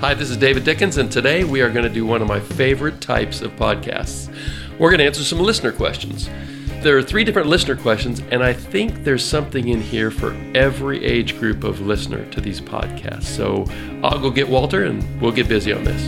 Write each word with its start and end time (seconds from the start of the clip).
Hi, 0.00 0.14
this 0.14 0.30
is 0.30 0.36
David 0.36 0.62
Dickens, 0.62 0.96
and 0.96 1.10
today 1.10 1.42
we 1.42 1.60
are 1.60 1.68
going 1.68 1.82
to 1.82 1.90
do 1.90 2.06
one 2.06 2.22
of 2.22 2.28
my 2.28 2.38
favorite 2.38 3.00
types 3.00 3.40
of 3.40 3.50
podcasts. 3.56 4.32
We're 4.78 4.90
going 4.90 5.00
to 5.00 5.04
answer 5.04 5.24
some 5.24 5.40
listener 5.40 5.72
questions. 5.72 6.30
There 6.84 6.96
are 6.96 7.02
three 7.02 7.24
different 7.24 7.48
listener 7.48 7.74
questions, 7.74 8.22
and 8.30 8.40
I 8.40 8.52
think 8.52 9.02
there's 9.02 9.24
something 9.24 9.66
in 9.66 9.80
here 9.80 10.12
for 10.12 10.36
every 10.54 11.04
age 11.04 11.36
group 11.40 11.64
of 11.64 11.80
listener 11.80 12.24
to 12.30 12.40
these 12.40 12.60
podcasts. 12.60 13.24
So 13.24 13.64
I'll 14.04 14.20
go 14.20 14.30
get 14.30 14.48
Walter 14.48 14.84
and 14.84 15.20
we'll 15.20 15.32
get 15.32 15.48
busy 15.48 15.72
on 15.72 15.82
this. 15.82 16.06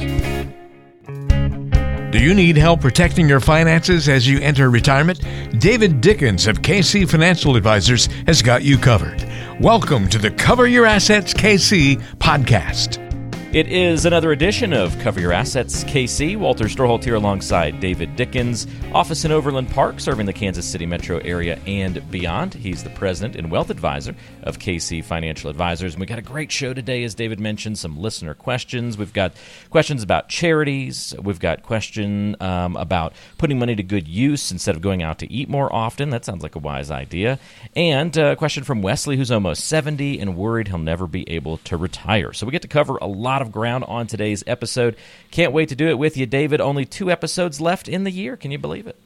Do 2.12 2.20
you 2.20 2.32
need 2.32 2.56
help 2.56 2.82
protecting 2.82 3.28
your 3.28 3.40
finances 3.40 4.08
as 4.08 4.24
you 4.28 4.38
enter 4.38 4.70
retirement? 4.70 5.20
David 5.58 6.00
Dickens 6.00 6.46
of 6.46 6.62
KC 6.62 7.10
Financial 7.10 7.56
Advisors 7.56 8.06
has 8.28 8.40
got 8.40 8.62
you 8.62 8.78
covered. 8.78 9.28
Welcome 9.58 10.08
to 10.10 10.18
the 10.18 10.30
Cover 10.30 10.68
Your 10.68 10.86
Assets 10.86 11.34
KC 11.34 12.00
podcast. 12.18 13.09
It 13.52 13.66
is 13.66 14.06
another 14.06 14.30
edition 14.30 14.72
of 14.72 14.96
Cover 15.00 15.18
Your 15.18 15.32
Assets 15.32 15.82
KC. 15.82 16.36
Walter 16.36 16.66
Storholt 16.66 17.02
here 17.02 17.16
alongside 17.16 17.80
David 17.80 18.14
Dickens, 18.14 18.68
office 18.94 19.24
in 19.24 19.32
Overland 19.32 19.68
Park, 19.70 19.98
serving 19.98 20.26
the 20.26 20.32
Kansas 20.32 20.64
City 20.64 20.86
metro 20.86 21.18
area 21.18 21.58
and 21.66 22.08
beyond. 22.12 22.54
He's 22.54 22.84
the 22.84 22.90
president 22.90 23.34
and 23.34 23.50
wealth 23.50 23.70
advisor 23.70 24.14
of 24.44 24.60
KC 24.60 25.02
Financial 25.02 25.50
Advisors. 25.50 25.94
And 25.94 26.00
we 26.00 26.06
got 26.06 26.20
a 26.20 26.22
great 26.22 26.52
show 26.52 26.72
today, 26.72 27.02
as 27.02 27.16
David 27.16 27.40
mentioned, 27.40 27.76
some 27.76 27.98
listener 27.98 28.34
questions. 28.34 28.96
We've 28.96 29.12
got 29.12 29.32
questions 29.68 30.04
about 30.04 30.28
charities. 30.28 31.12
We've 31.20 31.40
got 31.40 31.64
question 31.64 32.36
um, 32.40 32.76
about 32.76 33.14
putting 33.36 33.58
money 33.58 33.74
to 33.74 33.82
good 33.82 34.06
use 34.06 34.52
instead 34.52 34.76
of 34.76 34.80
going 34.80 35.02
out 35.02 35.18
to 35.18 35.32
eat 35.32 35.48
more 35.48 35.74
often. 35.74 36.10
That 36.10 36.24
sounds 36.24 36.44
like 36.44 36.54
a 36.54 36.60
wise 36.60 36.92
idea. 36.92 37.40
And 37.74 38.16
uh, 38.16 38.26
a 38.26 38.36
question 38.36 38.62
from 38.62 38.80
Wesley, 38.80 39.16
who's 39.16 39.32
almost 39.32 39.66
70 39.66 40.20
and 40.20 40.36
worried 40.36 40.68
he'll 40.68 40.78
never 40.78 41.08
be 41.08 41.28
able 41.28 41.56
to 41.58 41.76
retire. 41.76 42.32
So 42.32 42.46
we 42.46 42.52
get 42.52 42.62
to 42.62 42.68
cover 42.68 42.96
a 42.98 43.08
lot 43.08 43.39
lot 43.40 43.46
of 43.46 43.52
ground 43.52 43.84
on 43.84 44.06
today's 44.06 44.44
episode. 44.46 44.96
Can't 45.30 45.52
wait 45.52 45.70
to 45.70 45.74
do 45.74 45.88
it 45.88 45.98
with 45.98 46.16
you, 46.16 46.26
David. 46.26 46.60
Only 46.60 46.84
two 46.84 47.10
episodes 47.10 47.60
left 47.60 47.88
in 47.88 48.04
the 48.04 48.10
year. 48.10 48.36
Can 48.36 48.50
you 48.50 48.58
believe 48.58 48.86
it? 48.86 48.96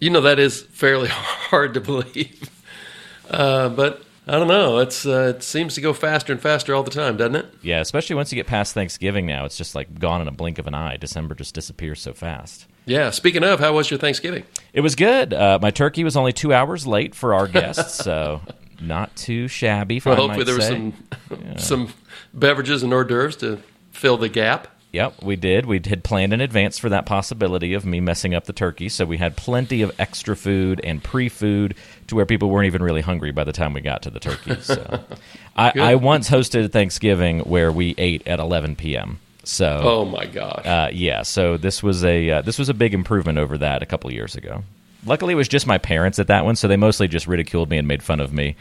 You 0.00 0.10
know, 0.10 0.20
that 0.22 0.38
is 0.38 0.62
fairly 0.62 1.08
hard 1.10 1.74
to 1.74 1.80
believe. 1.80 2.50
Uh, 3.30 3.68
but 3.68 4.02
I 4.26 4.32
don't 4.32 4.48
know. 4.48 4.78
It's 4.78 5.06
uh, 5.06 5.34
it 5.36 5.42
seems 5.44 5.74
to 5.76 5.80
go 5.80 5.92
faster 5.92 6.32
and 6.32 6.42
faster 6.42 6.74
all 6.74 6.82
the 6.82 6.90
time, 6.90 7.16
doesn't 7.16 7.36
it? 7.36 7.46
Yeah, 7.62 7.80
especially 7.80 8.16
once 8.16 8.32
you 8.32 8.36
get 8.36 8.48
past 8.48 8.74
Thanksgiving. 8.74 9.24
Now 9.24 9.44
it's 9.44 9.56
just 9.56 9.74
like 9.76 10.00
gone 10.00 10.20
in 10.20 10.26
a 10.26 10.32
blink 10.32 10.58
of 10.58 10.66
an 10.66 10.74
eye. 10.74 10.96
December 10.96 11.36
just 11.36 11.54
disappears 11.54 12.00
so 12.00 12.12
fast. 12.12 12.66
Yeah. 12.86 13.10
Speaking 13.10 13.44
of, 13.44 13.60
how 13.60 13.72
was 13.72 13.90
your 13.90 13.98
Thanksgiving? 13.98 14.44
It 14.72 14.80
was 14.80 14.96
good. 14.96 15.32
Uh, 15.32 15.60
my 15.62 15.70
turkey 15.70 16.02
was 16.02 16.16
only 16.16 16.32
two 16.32 16.52
hours 16.52 16.86
late 16.86 17.14
for 17.14 17.34
our 17.34 17.46
guests, 17.46 17.94
so 18.04 18.42
not 18.80 19.14
too 19.14 19.46
shabby. 19.48 20.02
Well, 20.04 20.16
hopefully 20.16 20.44
there 20.44 20.56
were 20.56 20.60
some 20.60 20.94
yeah. 21.30 21.56
some 21.56 21.92
beverages 22.34 22.82
and 22.82 22.92
hors 22.92 23.04
d'oeuvres 23.04 23.36
to 23.36 23.60
fill 23.96 24.16
the 24.16 24.28
gap. 24.28 24.68
Yep, 24.92 25.22
we 25.22 25.36
did. 25.36 25.66
We 25.66 25.80
had 25.84 26.04
planned 26.04 26.32
in 26.32 26.40
advance 26.40 26.78
for 26.78 26.88
that 26.88 27.04
possibility 27.04 27.74
of 27.74 27.84
me 27.84 28.00
messing 28.00 28.34
up 28.34 28.44
the 28.44 28.54
turkey, 28.54 28.88
so 28.88 29.04
we 29.04 29.18
had 29.18 29.36
plenty 29.36 29.82
of 29.82 29.92
extra 29.98 30.34
food 30.34 30.80
and 30.82 31.04
pre-food 31.04 31.74
to 32.06 32.14
where 32.14 32.24
people 32.24 32.48
weren't 32.48 32.66
even 32.66 32.82
really 32.82 33.02
hungry 33.02 33.30
by 33.30 33.44
the 33.44 33.52
time 33.52 33.74
we 33.74 33.82
got 33.82 34.02
to 34.02 34.10
the 34.10 34.20
turkey. 34.20 34.58
So, 34.60 35.04
I, 35.56 35.72
I, 35.78 35.94
once 35.96 36.30
hosted 36.30 36.72
Thanksgiving 36.72 37.40
where 37.40 37.70
we 37.70 37.94
ate 37.98 38.26
at 38.26 38.38
11 38.40 38.76
p.m. 38.76 39.18
So, 39.44 39.80
oh 39.82 40.04
my 40.06 40.24
gosh, 40.24 40.64
uh, 40.64 40.88
yeah. 40.92 41.22
So 41.22 41.56
this 41.56 41.82
was 41.82 42.02
a 42.02 42.30
uh, 42.30 42.42
this 42.42 42.58
was 42.58 42.68
a 42.68 42.74
big 42.74 42.94
improvement 42.94 43.38
over 43.38 43.58
that 43.58 43.82
a 43.82 43.86
couple 43.86 44.10
years 44.12 44.34
ago. 44.34 44.64
Luckily, 45.06 45.32
it 45.32 45.36
was 45.36 45.48
just 45.48 45.66
my 45.66 45.78
parents 45.78 46.18
at 46.18 46.26
that 46.26 46.44
one, 46.44 46.56
so 46.56 46.68
they 46.68 46.76
mostly 46.76 47.08
just 47.08 47.26
ridiculed 47.26 47.70
me 47.70 47.78
and 47.78 47.86
made 47.86 48.02
fun 48.02 48.20
of 48.20 48.32
me, 48.32 48.56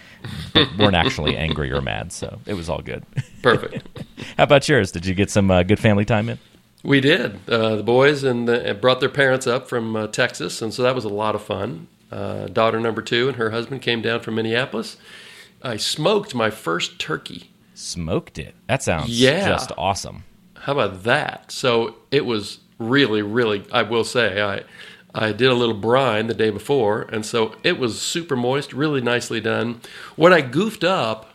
but 0.54 0.68
weren't 0.78 0.96
actually 0.96 1.36
angry 1.38 1.72
or 1.72 1.82
mad. 1.82 2.12
So 2.12 2.40
it 2.46 2.54
was 2.54 2.70
all 2.70 2.82
good. 2.82 3.04
Perfect. 3.42 3.88
How 4.38 4.44
about 4.44 4.70
yours? 4.70 4.92
Did 4.92 5.06
you 5.06 5.16
get 5.16 5.30
some 5.32 5.50
uh, 5.50 5.64
good 5.64 5.80
family 5.80 6.06
time 6.06 6.30
in? 6.30 6.40
We 6.84 7.02
did. 7.02 7.40
Uh, 7.50 7.78
the 7.78 7.84
boys 7.84 8.24
and 8.24 8.48
the, 8.48 8.78
brought 8.80 9.00
their 9.00 9.10
parents 9.10 9.48
up 9.48 9.68
from 9.68 9.96
uh, 9.96 10.08
Texas, 10.08 10.62
and 10.62 10.72
so 10.72 10.84
that 10.84 10.94
was 10.94 11.04
a 11.04 11.10
lot 11.10 11.34
of 11.34 11.44
fun. 11.44 11.88
Uh, 12.12 12.46
daughter 12.48 12.80
number 12.80 13.02
two 13.02 13.28
and 13.28 13.38
her 13.38 13.50
husband 13.50 13.82
came 13.82 14.02
down 14.02 14.20
from 14.20 14.36
Minneapolis. 14.36 14.98
I 15.64 15.78
smoked 15.78 16.36
my 16.36 16.52
first 16.52 17.00
turkey. 17.00 17.50
Smoked 17.74 18.38
it. 18.38 18.54
That 18.68 18.84
sounds 18.84 19.10
yeah. 19.10 19.48
just 19.48 19.72
awesome. 19.78 20.24
How 20.54 20.74
about 20.74 21.04
that? 21.04 21.52
So 21.52 21.96
it 22.12 22.26
was 22.26 22.60
really, 22.78 23.22
really. 23.22 23.66
I 23.72 23.82
will 23.82 24.04
say 24.04 24.42
I 24.42 24.64
I 25.16 25.32
did 25.32 25.50
a 25.50 25.54
little 25.54 25.76
brine 25.76 26.28
the 26.28 26.34
day 26.34 26.50
before, 26.50 27.04
and 27.04 27.26
so 27.26 27.56
it 27.64 27.80
was 27.80 28.02
super 28.02 28.36
moist, 28.36 28.74
really 28.74 29.02
nicely 29.02 29.40
done. 29.40 29.80
What 30.18 30.34
I 30.34 30.42
goofed 30.42 30.84
up 30.84 31.32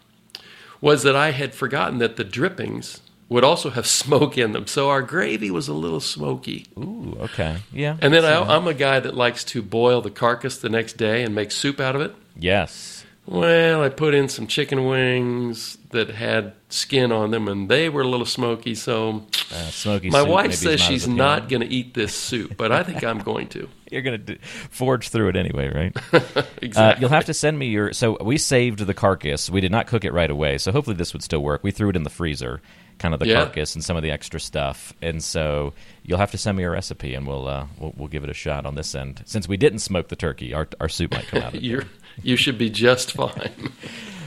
was 0.83 1.03
that 1.03 1.17
I 1.17 1.31
had 1.31 1.55
forgotten 1.55 1.99
that 1.99 2.17
the 2.17 2.25
drippings 2.25 3.01
would 3.31 3.43
also 3.43 3.71
have 3.71 3.87
smoke 4.03 4.37
in 4.37 4.53
them, 4.53 4.67
so 4.67 4.91
our 4.91 5.01
gravy 5.01 5.51
was 5.51 5.67
a 5.67 5.73
little 5.73 6.01
smoky. 6.01 6.67
Ooh, 6.79 7.17
okay, 7.21 7.59
yeah. 7.73 7.97
And 8.03 8.13
then 8.13 8.25
I, 8.25 8.39
I'm 8.55 8.67
a 8.67 8.75
guy 8.75 9.01
that 9.01 9.17
likes 9.17 9.45
to 9.45 9.63
boil 9.63 10.03
the 10.03 10.11
carcass 10.11 10.59
the 10.59 10.69
next 10.69 10.99
day 10.99 11.23
and 11.23 11.35
make 11.35 11.51
soup 11.51 11.81
out 11.81 11.97
of 11.97 12.03
it. 12.03 12.15
Yes. 12.37 13.00
Well, 13.31 13.85
I 13.85 13.91
put 13.91 14.13
in 14.13 14.29
some 14.29 14.49
chicken 14.49 14.87
wings 14.87 15.79
that 15.91 16.11
had 16.11 16.53
skin 16.69 17.13
on 17.13 17.31
them, 17.31 17.47
and 17.47 17.69
they 17.69 17.89
were 17.89 18.03
a 18.03 18.09
little 18.09 18.27
smoky. 18.27 18.75
So, 18.75 19.25
uh, 19.53 19.71
smoky. 19.71 20.11
My 20.11 20.23
wife 20.23 20.53
says 20.53 20.81
she's 20.81 21.07
not 21.07 21.49
going 21.49 21.63
to 21.63 21.69
eat 21.69 21.95
this 21.95 22.13
soup, 22.13 22.57
but 22.57 22.73
I 22.73 22.83
think 22.83 23.05
I'm 23.05 23.19
going 23.21 23.47
to. 23.51 23.69
You're 23.93 24.03
going 24.03 24.25
to 24.25 24.39
forge 24.71 25.11
through 25.11 25.29
it 25.29 25.37
anyway, 25.37 25.69
right? 25.73 25.97
exactly. 26.61 26.75
Uh, 26.75 26.95
you'll 26.99 27.11
have 27.11 27.27
to 27.27 27.35
send 27.35 27.57
me 27.57 27.67
your. 27.67 27.93
So 27.93 28.19
we 28.21 28.37
saved 28.37 28.81
the 28.81 28.95
carcass. 28.95 29.49
We 29.49 29.61
did 29.61 29.71
not 29.71 29.87
cook 29.87 30.05
it 30.05 30.13
right 30.13 30.31
away, 30.31 30.59
so 30.59 30.73
hopefully 30.73 30.97
this 30.97 31.13
would 31.13 31.23
still 31.23 31.41
work. 31.41 31.63
We 31.63 31.71
threw 31.71 31.91
it 31.91 31.95
in 31.97 32.03
the 32.03 32.11
freezer, 32.11 32.61
kind 33.01 33.15
of 33.15 33.19
the 33.19 33.27
yeah. 33.27 33.43
carcass 33.43 33.75
and 33.75 33.83
some 33.83 33.97
of 33.97 34.05
the 34.05 34.11
extra 34.13 34.39
stuff, 34.39 34.95
and 35.03 35.25
so 35.25 35.73
you'll 36.05 36.19
have 36.19 36.31
to 36.31 36.39
send 36.39 36.57
me 36.57 36.63
a 36.63 36.71
recipe, 36.71 37.15
and 37.15 37.27
we'll 37.27 37.49
uh, 37.49 37.67
we'll, 37.79 37.95
we'll 37.97 38.09
give 38.09 38.23
it 38.23 38.31
a 38.31 38.35
shot 38.35 38.65
on 38.67 38.77
this 38.77 38.95
end. 38.95 39.23
Since 39.27 39.49
we 39.49 39.57
didn't 39.57 39.81
smoke 39.81 40.09
the 40.09 40.17
turkey, 40.17 40.55
our 40.55 40.69
our 40.79 40.89
soup 40.89 41.13
might 41.13 41.27
come 41.27 41.43
out. 41.43 41.55
of 41.55 41.55
it 41.57 41.87
you 42.23 42.37
should 42.37 42.59
be 42.59 42.71
just 42.71 43.13
fine. 43.13 43.73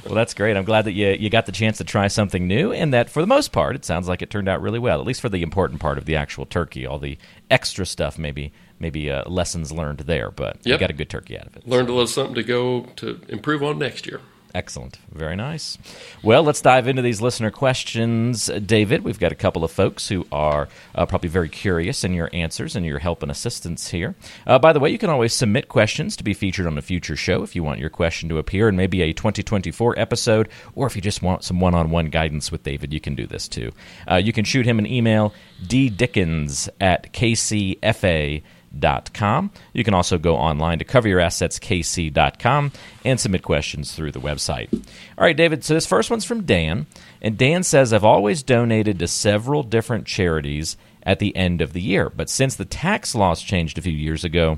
well, 0.06 0.16
that's 0.16 0.34
great. 0.34 0.58
I'm 0.58 0.66
glad 0.66 0.86
that 0.86 0.92
you 0.92 1.10
you 1.10 1.30
got 1.30 1.46
the 1.46 1.52
chance 1.52 1.78
to 1.78 1.84
try 1.86 2.08
something 2.08 2.46
new, 2.48 2.74
and 2.74 2.94
that 2.94 3.10
for 3.10 3.22
the 3.22 3.28
most 3.28 3.52
part, 3.52 3.76
it 3.76 3.86
sounds 3.86 4.08
like 4.08 4.22
it 4.22 4.30
turned 4.30 4.50
out 4.50 4.62
really 4.62 4.80
well. 4.80 5.00
At 5.00 5.08
least 5.08 5.22
for 5.22 5.30
the 5.30 5.42
important 5.42 5.80
part 5.80 5.98
of 5.98 6.06
the 6.06 6.18
actual 6.18 6.46
turkey, 6.46 6.86
all 6.86 7.00
the 7.00 7.18
extra 7.50 7.86
stuff, 7.86 8.18
maybe 8.18 8.52
maybe 8.80 9.10
uh, 9.10 9.30
lessons 9.30 9.72
learned 9.72 10.00
there, 10.00 10.30
but 10.30 10.58
yep. 10.58 10.66
you 10.66 10.78
got 10.78 10.90
a 10.90 10.94
good 10.94 11.10
turkey 11.10 11.38
out 11.38 11.48
of 11.48 11.56
it. 11.56 11.68
Learned 11.68 11.88
so. 11.88 11.94
a 11.94 11.96
little 11.96 12.08
something 12.08 12.36
to 12.36 12.44
go 12.44 12.82
to 12.98 13.22
improve 13.30 13.64
on 13.64 13.80
next 13.80 14.06
year. 14.06 14.20
Excellent. 14.54 15.00
Very 15.12 15.36
nice. 15.36 15.80
Well, 16.22 16.44
let's 16.44 16.62
dive 16.62 16.88
into 16.88 17.02
these 17.02 17.22
listener 17.22 17.50
questions. 17.50 18.46
David, 18.46 19.04
we've 19.04 19.20
got 19.20 19.32
a 19.32 19.36
couple 19.36 19.64
of 19.64 19.72
folks 19.72 20.08
who 20.08 20.28
are 20.32 20.68
uh, 20.94 21.08
probably 21.08 21.30
very 21.30 21.50
curious 21.50 22.04
in 22.04 22.14
your 22.14 22.30
answers 22.34 22.76
and 22.76 22.86
your 22.86 23.00
help 23.00 23.24
and 23.24 23.32
assistance 23.32 23.88
here. 23.90 24.14
Uh, 24.46 24.60
by 24.60 24.72
the 24.72 24.80
way, 24.80 24.92
you 24.92 25.00
can 25.00 25.10
always 25.10 25.34
submit 25.34 25.70
questions 25.70 26.16
to 26.18 26.24
be 26.24 26.36
featured 26.36 26.68
on 26.68 26.78
a 26.78 26.84
future 26.84 27.16
show 27.16 27.42
if 27.42 27.56
you 27.56 27.64
want 27.64 27.80
your 27.80 27.90
question 27.90 28.30
to 28.30 28.38
appear 28.38 28.70
in 28.70 28.76
maybe 28.76 29.02
a 29.02 29.12
2024 29.12 29.98
episode, 29.98 30.50
or 30.76 30.86
if 30.86 30.96
you 30.96 31.02
just 31.02 31.24
want 31.24 31.44
some 31.44 31.60
one 31.60 31.74
on 31.74 31.90
one 31.90 32.08
guidance 32.08 32.52
with 32.52 32.62
David, 32.62 32.94
you 32.94 33.00
can 33.00 33.16
do 33.16 33.26
this 33.26 33.48
too. 33.48 33.72
Uh, 34.10 34.16
you 34.16 34.32
can 34.32 34.46
shoot 34.46 34.68
him 34.68 34.78
an 34.78 34.86
email, 34.86 35.34
ddickens 35.66 36.70
at 36.80 37.12
kcfa.com 37.12 38.44
coveryourassetskc.com. 38.74 39.52
You 39.74 39.84
can 39.84 39.94
also 39.94 40.18
go 40.18 40.36
online 40.36 40.80
to 40.80 40.86
coveryourassetskc.com 40.86 42.72
and 43.06 43.20
submit 43.20 43.44
questions 43.44 43.94
through 43.94 44.12
the 44.12 44.20
website. 44.20 44.74
All 45.18 45.24
right, 45.24 45.38
David, 45.38 45.64
so 45.64 45.74
this 45.74 45.86
first 45.86 46.10
one's 46.10 46.26
from 46.26 46.44
Dan. 46.44 46.88
And 47.22 47.38
Dan 47.38 47.64
says, 47.64 47.94
I've 47.94 48.04
always 48.04 48.44
donated 48.44 49.00
to 49.00 49.08
several 49.08 49.64
different 49.64 50.06
charities 50.06 50.78
at 51.04 51.20
the 51.20 51.36
end 51.36 51.62
of 51.62 51.74
the 51.74 51.82
year, 51.82 52.10
but 52.10 52.30
since 52.30 52.56
the 52.56 52.66
tax 52.66 53.14
laws 53.14 53.42
changed 53.42 53.78
a 53.78 53.82
few 53.82 53.92
years 53.92 54.24
ago, 54.24 54.58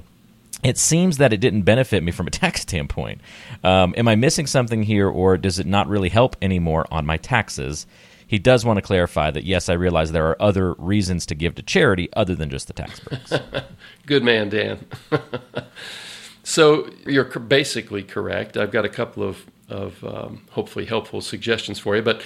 it 0.63 0.77
seems 0.77 1.17
that 1.17 1.33
it 1.33 1.39
didn't 1.39 1.63
benefit 1.63 2.03
me 2.03 2.11
from 2.11 2.27
a 2.27 2.31
tax 2.31 2.61
standpoint. 2.61 3.21
Um, 3.63 3.95
am 3.97 4.07
I 4.07 4.15
missing 4.15 4.45
something 4.45 4.83
here, 4.83 5.09
or 5.09 5.37
does 5.37 5.57
it 5.57 5.65
not 5.65 5.87
really 5.87 6.09
help 6.09 6.35
anymore 6.43 6.85
on 6.91 7.05
my 7.05 7.17
taxes? 7.17 7.87
He 8.27 8.39
does 8.39 8.65
want 8.65 8.77
to 8.77 8.81
clarify 8.81 9.31
that 9.31 9.43
yes, 9.43 9.69
I 9.69 9.73
realize 9.73 10.11
there 10.11 10.27
are 10.27 10.41
other 10.41 10.73
reasons 10.73 11.25
to 11.27 11.35
give 11.35 11.55
to 11.55 11.61
charity 11.61 12.09
other 12.13 12.35
than 12.35 12.49
just 12.49 12.67
the 12.67 12.73
tax 12.73 12.99
breaks. 12.99 13.33
Good 14.05 14.23
man, 14.23 14.49
Dan. 14.49 14.85
so 16.43 16.89
you're 17.05 17.25
basically 17.25 18.03
correct. 18.03 18.57
I've 18.57 18.71
got 18.71 18.85
a 18.85 18.89
couple 18.89 19.23
of 19.23 19.45
of 19.67 20.03
um, 20.03 20.43
hopefully 20.51 20.85
helpful 20.85 21.21
suggestions 21.21 21.79
for 21.79 21.95
you, 21.95 22.01
but. 22.01 22.23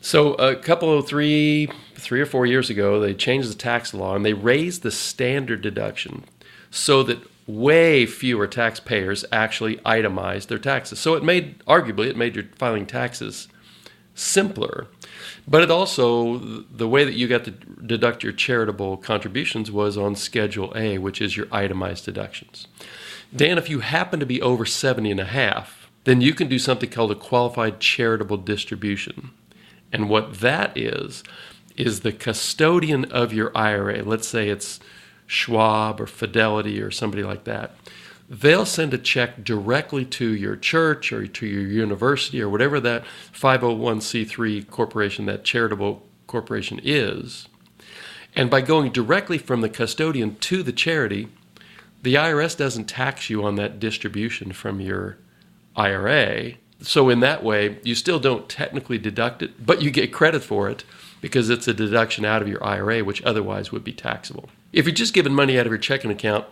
So 0.00 0.34
a 0.34 0.54
couple 0.54 0.96
of 0.96 1.08
three, 1.08 1.68
three 1.96 2.20
or 2.20 2.24
four 2.24 2.46
years 2.46 2.70
ago, 2.70 3.00
they 3.00 3.14
changed 3.14 3.50
the 3.50 3.56
tax 3.56 3.92
law 3.92 4.14
and 4.14 4.24
they 4.24 4.32
raised 4.32 4.84
the 4.84 4.92
standard 4.92 5.60
deduction 5.60 6.22
so 6.70 7.02
that 7.02 7.18
way 7.48 8.06
fewer 8.06 8.46
taxpayers 8.46 9.24
actually 9.32 9.80
itemized 9.84 10.48
their 10.48 10.58
taxes. 10.58 11.00
So 11.00 11.14
it 11.14 11.24
made, 11.24 11.58
arguably, 11.64 12.06
it 12.06 12.16
made 12.16 12.36
your 12.36 12.44
filing 12.56 12.86
taxes 12.86 13.48
simpler. 14.18 14.86
But 15.46 15.62
it 15.62 15.70
also, 15.70 16.38
the 16.38 16.88
way 16.88 17.04
that 17.04 17.14
you 17.14 17.26
got 17.26 17.44
to 17.44 17.50
deduct 17.50 18.22
your 18.22 18.32
charitable 18.32 18.98
contributions 18.98 19.70
was 19.70 19.96
on 19.96 20.14
Schedule 20.14 20.72
A, 20.76 20.98
which 20.98 21.20
is 21.22 21.36
your 21.36 21.46
itemized 21.50 22.04
deductions. 22.04 22.66
Dan, 23.34 23.58
if 23.58 23.70
you 23.70 23.80
happen 23.80 24.20
to 24.20 24.26
be 24.26 24.42
over 24.42 24.66
70 24.66 25.10
and 25.10 25.20
a 25.20 25.24
half, 25.24 25.90
then 26.04 26.20
you 26.20 26.34
can 26.34 26.48
do 26.48 26.58
something 26.58 26.90
called 26.90 27.12
a 27.12 27.14
qualified 27.14 27.80
charitable 27.80 28.38
distribution. 28.38 29.30
And 29.92 30.08
what 30.08 30.40
that 30.40 30.76
is, 30.76 31.24
is 31.76 32.00
the 32.00 32.12
custodian 32.12 33.04
of 33.06 33.32
your 33.32 33.56
IRA. 33.56 34.02
Let's 34.02 34.28
say 34.28 34.48
it's 34.48 34.80
Schwab 35.26 36.00
or 36.00 36.06
Fidelity 36.06 36.80
or 36.80 36.90
somebody 36.90 37.22
like 37.22 37.44
that. 37.44 37.74
They'll 38.30 38.66
send 38.66 38.92
a 38.92 38.98
check 38.98 39.42
directly 39.42 40.04
to 40.04 40.28
your 40.34 40.56
church 40.56 41.12
or 41.12 41.26
to 41.26 41.46
your 41.46 41.62
university 41.62 42.42
or 42.42 42.48
whatever 42.48 42.78
that 42.80 43.04
501c3 43.32 44.68
corporation, 44.68 45.24
that 45.26 45.44
charitable 45.44 46.02
corporation 46.26 46.78
is. 46.82 47.48
And 48.36 48.50
by 48.50 48.60
going 48.60 48.92
directly 48.92 49.38
from 49.38 49.62
the 49.62 49.70
custodian 49.70 50.36
to 50.36 50.62
the 50.62 50.72
charity, 50.72 51.28
the 52.02 52.14
IRS 52.14 52.56
doesn't 52.56 52.84
tax 52.84 53.30
you 53.30 53.44
on 53.44 53.56
that 53.56 53.80
distribution 53.80 54.52
from 54.52 54.80
your 54.80 55.16
IRA. 55.74 56.54
So, 56.80 57.08
in 57.08 57.20
that 57.20 57.42
way, 57.42 57.78
you 57.82 57.96
still 57.96 58.20
don't 58.20 58.48
technically 58.48 58.98
deduct 58.98 59.42
it, 59.42 59.66
but 59.66 59.82
you 59.82 59.90
get 59.90 60.12
credit 60.12 60.44
for 60.44 60.68
it 60.68 60.84
because 61.20 61.50
it's 61.50 61.66
a 61.66 61.74
deduction 61.74 62.24
out 62.24 62.40
of 62.40 62.46
your 62.46 62.62
IRA, 62.64 63.02
which 63.02 63.22
otherwise 63.24 63.72
would 63.72 63.82
be 63.82 63.92
taxable. 63.92 64.48
If 64.72 64.84
you're 64.84 64.94
just 64.94 65.14
giving 65.14 65.34
money 65.34 65.58
out 65.58 65.66
of 65.66 65.72
your 65.72 65.78
checking 65.78 66.10
account 66.12 66.44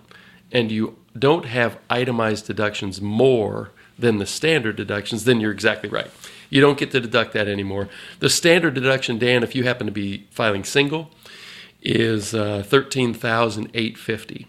and 0.52 0.70
you 0.70 0.96
don't 1.18 1.46
have 1.46 1.78
itemized 1.90 2.46
deductions 2.46 3.00
more 3.00 3.70
than 3.98 4.18
the 4.18 4.26
standard 4.26 4.76
deductions, 4.76 5.24
then 5.24 5.40
you're 5.40 5.52
exactly 5.52 5.88
right. 5.88 6.10
You 6.50 6.60
don't 6.60 6.78
get 6.78 6.90
to 6.92 7.00
deduct 7.00 7.32
that 7.32 7.48
anymore. 7.48 7.88
The 8.20 8.30
standard 8.30 8.74
deduction, 8.74 9.18
Dan, 9.18 9.42
if 9.42 9.54
you 9.54 9.64
happen 9.64 9.86
to 9.86 9.92
be 9.92 10.26
filing 10.30 10.64
single, 10.64 11.10
is 11.82 12.34
uh, 12.34 12.62
13850 12.62 14.46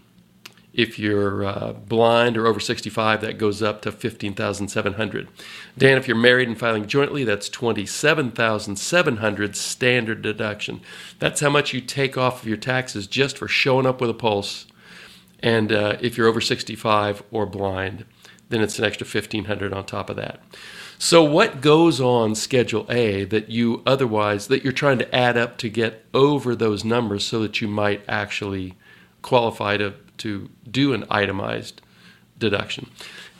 if 0.78 0.96
you're 0.96 1.44
uh, 1.44 1.72
blind 1.72 2.36
or 2.36 2.46
over 2.46 2.60
65, 2.60 3.22
that 3.22 3.36
goes 3.36 3.60
up 3.62 3.82
to 3.82 3.90
15,700. 3.90 5.28
Dan, 5.76 5.98
if 5.98 6.06
you're 6.06 6.16
married 6.16 6.46
and 6.46 6.56
filing 6.56 6.86
jointly, 6.86 7.24
that's 7.24 7.48
27,700 7.48 9.56
standard 9.56 10.22
deduction. 10.22 10.80
That's 11.18 11.40
how 11.40 11.50
much 11.50 11.72
you 11.72 11.80
take 11.80 12.16
off 12.16 12.42
of 12.42 12.48
your 12.48 12.58
taxes 12.58 13.08
just 13.08 13.36
for 13.36 13.48
showing 13.48 13.86
up 13.86 14.00
with 14.00 14.08
a 14.08 14.14
pulse. 14.14 14.66
And 15.40 15.72
uh, 15.72 15.96
if 16.00 16.16
you're 16.16 16.26
over 16.26 16.40
65 16.40 17.22
or 17.30 17.46
blind, 17.46 18.04
then 18.48 18.60
it's 18.60 18.78
an 18.78 18.84
extra 18.84 19.06
1,500 19.06 19.72
on 19.72 19.84
top 19.84 20.10
of 20.10 20.16
that. 20.16 20.40
So 20.98 21.22
what 21.22 21.60
goes 21.60 22.00
on 22.00 22.34
Schedule 22.34 22.84
A 22.90 23.24
that 23.24 23.48
you 23.48 23.82
otherwise 23.86 24.48
that 24.48 24.64
you're 24.64 24.72
trying 24.72 24.98
to 24.98 25.14
add 25.14 25.36
up 25.36 25.56
to 25.58 25.68
get 25.68 26.04
over 26.12 26.56
those 26.56 26.84
numbers 26.84 27.24
so 27.24 27.40
that 27.40 27.60
you 27.60 27.68
might 27.68 28.02
actually 28.08 28.74
qualify 29.22 29.76
to 29.76 29.94
to 30.18 30.50
do 30.68 30.92
an 30.92 31.04
itemized 31.10 31.80
deduction. 32.36 32.90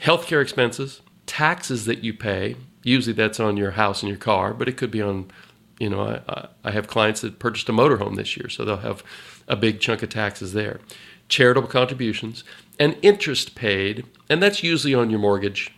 Healthcare 0.03 0.41
expenses, 0.41 1.01
taxes 1.27 1.85
that 1.87 2.05
you 2.05 2.15
pay, 2.15 2.55
usually 2.83 3.13
that's 3.13 3.41
on 3.41 3.57
your 3.57 3.73
house 3.73 4.03
and 4.03 4.09
your 4.09 4.19
car, 4.19 4.55
but 4.55 4.69
it 4.69 4.77
could 4.77 4.91
be 4.91 5.03
on, 5.03 5.31
you 5.79 5.91
know, 5.91 6.23
I, 6.29 6.49
I 6.65 6.71
have 6.71 6.87
clients 6.87 7.21
that 7.21 7.39
purchased 7.39 7.69
a 7.69 7.73
motorhome 7.73 8.17
this 8.17 8.37
year, 8.37 8.49
so 8.49 8.65
they'll 8.65 8.77
have 8.77 9.03
a 9.49 9.57
big 9.57 9.81
chunk 9.81 10.03
of 10.03 10.09
taxes 10.11 10.53
there. 10.53 10.81
Charitable 11.29 11.69
contributions 11.69 12.45
and 12.79 12.97
interest 13.03 13.55
paid, 13.55 14.07
and 14.29 14.43
that's 14.43 14.63
usually 14.63 14.95
on 14.95 15.11
your 15.11 15.19
mortgage, 15.19 15.73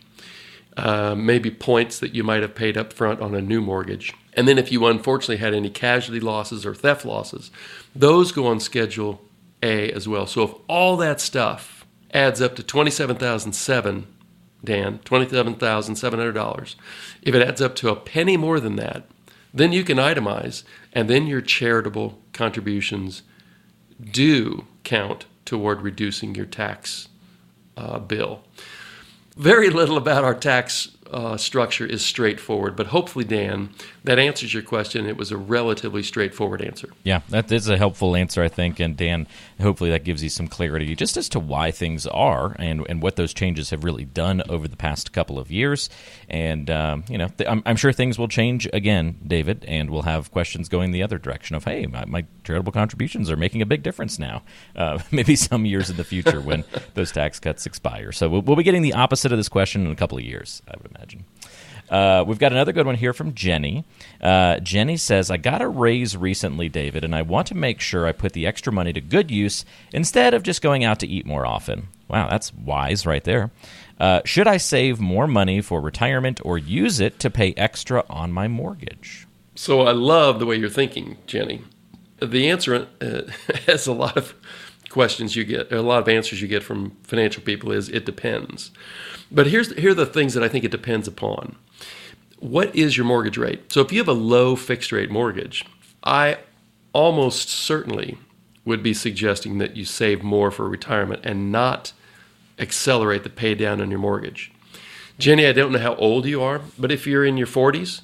uh, 0.77 1.15
maybe 1.15 1.51
points 1.51 1.99
that 1.99 2.15
you 2.15 2.23
might 2.23 2.41
have 2.41 2.55
paid 2.55 2.77
up 2.77 2.93
front 2.93 3.19
on 3.19 3.35
a 3.35 3.41
new 3.41 3.59
mortgage. 3.59 4.13
And 4.33 4.47
then 4.47 4.57
if 4.57 4.71
you 4.71 4.85
unfortunately 4.85 5.37
had 5.37 5.53
any 5.53 5.69
casualty 5.69 6.21
losses 6.21 6.65
or 6.65 6.73
theft 6.73 7.03
losses, 7.03 7.51
those 7.93 8.31
go 8.31 8.47
on 8.47 8.59
Schedule 8.59 9.21
a 9.61 9.91
as 9.91 10.07
well. 10.07 10.25
So 10.25 10.43
if 10.43 10.53
all 10.67 10.95
that 10.97 11.19
stuff 11.19 11.85
adds 12.13 12.41
up 12.41 12.55
to 12.55 12.63
twenty-seven 12.63 13.17
thousand 13.17 13.53
seven, 13.53 14.07
Dan, 14.63 14.99
twenty-seven 14.99 15.55
thousand 15.55 15.95
seven 15.95 16.19
hundred 16.19 16.33
dollars. 16.33 16.75
If 17.21 17.35
it 17.35 17.45
adds 17.45 17.61
up 17.61 17.75
to 17.75 17.89
a 17.89 17.95
penny 17.95 18.37
more 18.37 18.59
than 18.59 18.77
that, 18.77 19.03
then 19.53 19.73
you 19.73 19.83
can 19.83 19.97
itemize, 19.97 20.63
and 20.93 21.09
then 21.09 21.27
your 21.27 21.41
charitable 21.41 22.19
contributions 22.31 23.23
do 24.01 24.65
count 24.83 25.25
toward 25.51 25.81
reducing 25.81 26.33
your 26.33 26.45
tax 26.45 27.09
uh, 27.75 27.99
bill. 27.99 28.41
Very 29.35 29.69
little 29.69 29.97
about 29.97 30.23
our 30.23 30.33
tax 30.33 30.95
uh, 31.11 31.37
structure 31.37 31.85
is 31.85 32.03
straightforward. 32.03 32.75
But 32.75 32.87
hopefully, 32.87 33.25
Dan, 33.25 33.69
that 34.03 34.17
answers 34.17 34.53
your 34.53 34.63
question. 34.63 35.05
It 35.05 35.17
was 35.17 35.31
a 35.31 35.37
relatively 35.37 36.03
straightforward 36.03 36.61
answer. 36.61 36.89
Yeah, 37.03 37.21
that 37.29 37.51
is 37.51 37.67
a 37.67 37.77
helpful 37.77 38.15
answer, 38.15 38.41
I 38.41 38.47
think. 38.47 38.79
And 38.79 38.95
Dan, 38.95 39.27
hopefully 39.59 39.89
that 39.91 40.03
gives 40.03 40.23
you 40.23 40.29
some 40.29 40.47
clarity 40.47 40.95
just 40.95 41.17
as 41.17 41.27
to 41.29 41.39
why 41.39 41.71
things 41.71 42.07
are 42.07 42.55
and, 42.57 42.85
and 42.89 43.01
what 43.01 43.17
those 43.17 43.33
changes 43.33 43.69
have 43.71 43.83
really 43.83 44.05
done 44.05 44.41
over 44.49 44.67
the 44.67 44.77
past 44.77 45.11
couple 45.11 45.37
of 45.37 45.51
years. 45.51 45.89
And, 46.29 46.69
um, 46.69 47.03
you 47.09 47.17
know, 47.17 47.27
th- 47.27 47.49
I'm, 47.49 47.61
I'm, 47.65 47.75
sure 47.75 47.91
things 47.91 48.17
will 48.17 48.27
change 48.27 48.67
again, 48.71 49.17
David, 49.25 49.65
and 49.67 49.89
we'll 49.89 50.03
have 50.03 50.31
questions 50.31 50.69
going 50.69 50.91
the 50.91 51.03
other 51.03 51.17
direction 51.17 51.55
of, 51.55 51.65
hey, 51.65 51.87
my, 51.87 52.05
my 52.05 52.25
charitable 52.43 52.71
contributions 52.71 53.29
are 53.29 53.37
making 53.37 53.61
a 53.61 53.65
big 53.65 53.83
difference 53.83 54.17
now. 54.17 54.43
Uh, 54.75 54.99
maybe 55.11 55.35
some 55.35 55.65
years 55.65 55.89
in 55.89 55.97
the 55.97 56.03
future 56.03 56.39
when 56.39 56.63
those 56.93 57.11
tax 57.11 57.39
cuts 57.39 57.65
expire. 57.65 58.11
So 58.11 58.29
we'll, 58.29 58.41
we'll 58.41 58.55
be 58.55 58.63
getting 58.63 58.81
the 58.81 58.93
opposite 58.93 59.31
of 59.31 59.37
this 59.37 59.49
question 59.49 59.85
in 59.85 59.91
a 59.91 59.95
couple 59.95 60.17
of 60.17 60.23
years, 60.23 60.61
I 60.67 60.75
would 60.77 60.91
imagine 60.91 61.00
imagine. 61.01 61.25
Uh, 61.89 62.23
we've 62.25 62.39
got 62.39 62.53
another 62.53 62.71
good 62.71 62.85
one 62.85 62.95
here 62.95 63.11
from 63.11 63.33
Jenny. 63.33 63.83
Uh, 64.21 64.59
Jenny 64.59 64.95
says, 64.95 65.29
I 65.29 65.37
got 65.37 65.61
a 65.61 65.67
raise 65.67 66.15
recently, 66.15 66.69
David, 66.69 67.03
and 67.03 67.13
I 67.13 67.21
want 67.21 67.47
to 67.47 67.55
make 67.55 67.81
sure 67.81 68.07
I 68.07 68.13
put 68.13 68.31
the 68.31 68.47
extra 68.47 68.71
money 68.71 68.93
to 68.93 69.01
good 69.01 69.29
use 69.29 69.65
instead 69.91 70.33
of 70.33 70.43
just 70.43 70.61
going 70.61 70.85
out 70.85 70.99
to 70.99 71.07
eat 71.07 71.25
more 71.25 71.45
often. 71.45 71.89
Wow, 72.07 72.29
that's 72.29 72.53
wise 72.53 73.05
right 73.05 73.23
there. 73.23 73.51
Uh, 73.99 74.21
should 74.23 74.47
I 74.47 74.57
save 74.57 74.99
more 74.99 75.27
money 75.27 75.59
for 75.59 75.81
retirement 75.81 76.39
or 76.45 76.57
use 76.57 76.99
it 76.99 77.19
to 77.19 77.29
pay 77.29 77.53
extra 77.57 78.05
on 78.09 78.31
my 78.31 78.47
mortgage? 78.47 79.27
So 79.55 79.81
I 79.81 79.91
love 79.91 80.39
the 80.39 80.45
way 80.45 80.55
you're 80.55 80.69
thinking, 80.69 81.17
Jenny. 81.27 81.61
The 82.21 82.49
answer 82.49 82.87
uh, 83.01 83.21
has 83.65 83.85
a 83.85 83.93
lot 83.93 84.15
of 84.15 84.33
questions 84.91 85.35
you 85.35 85.43
get, 85.43 85.71
a 85.71 85.81
lot 85.81 86.01
of 86.01 86.09
answers 86.09 86.41
you 86.41 86.47
get 86.47 86.63
from 86.63 86.91
financial 87.03 87.41
people 87.41 87.71
is 87.71 87.89
it 87.89 88.05
depends. 88.05 88.71
But 89.31 89.47
here's 89.47 89.73
here 89.75 89.91
are 89.91 89.95
the 89.95 90.05
things 90.05 90.33
that 90.33 90.43
I 90.43 90.49
think 90.49 90.65
it 90.65 90.71
depends 90.71 91.07
upon. 91.07 91.55
What 92.39 92.75
is 92.75 92.97
your 92.97 93.05
mortgage 93.05 93.37
rate? 93.37 93.71
So 93.71 93.81
if 93.81 93.91
you 93.91 93.99
have 93.99 94.07
a 94.07 94.13
low 94.13 94.55
fixed 94.55 94.91
rate 94.91 95.11
mortgage, 95.11 95.65
I 96.03 96.39
almost 96.93 97.49
certainly 97.49 98.17
would 98.65 98.83
be 98.83 98.93
suggesting 98.93 99.57
that 99.59 99.77
you 99.77 99.85
save 99.85 100.23
more 100.23 100.51
for 100.51 100.67
retirement 100.67 101.21
and 101.23 101.51
not 101.51 101.93
accelerate 102.59 103.23
the 103.23 103.29
pay 103.29 103.55
down 103.55 103.81
on 103.81 103.89
your 103.89 103.99
mortgage. 103.99 104.51
Jenny, 105.17 105.45
I 105.45 105.51
don't 105.51 105.71
know 105.71 105.79
how 105.79 105.95
old 105.95 106.25
you 106.25 106.41
are, 106.41 106.61
but 106.77 106.91
if 106.91 107.07
you're 107.07 107.25
in 107.25 107.37
your 107.37 107.47
40s, 107.47 108.01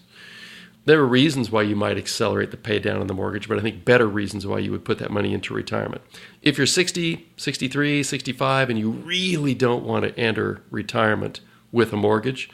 there 0.87 1.01
are 1.01 1.05
reasons 1.05 1.51
why 1.51 1.63
you 1.63 1.75
might 1.75 1.97
accelerate 1.97 2.51
the 2.51 2.55
pay 2.55 2.79
down 2.79 3.01
on 3.01 3.07
the 3.07 3.13
mortgage, 3.13 3.49
but 3.49 3.59
I 3.59 3.61
think 3.61 3.83
better 3.83 4.07
reasons 4.07 4.47
why 4.47 4.59
you 4.59 4.71
would 4.71 4.85
put 4.85 4.99
that 4.99 5.11
money 5.11 5.33
into 5.33 5.53
retirement. 5.53 6.01
If 6.41 6.57
you're 6.57 6.65
60, 6.65 7.27
63, 7.35 8.03
65, 8.03 8.69
and 8.69 8.79
you 8.79 8.91
really 8.91 9.53
don't 9.53 9.83
want 9.83 10.05
to 10.05 10.17
enter 10.17 10.61
retirement 10.71 11.41
with 11.73 11.91
a 11.91 11.97
mortgage, 11.97 12.49